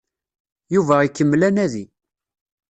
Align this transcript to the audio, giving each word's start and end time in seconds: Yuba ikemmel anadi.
Yuba 0.73 0.95
ikemmel 1.03 1.41
anadi. 1.47 1.85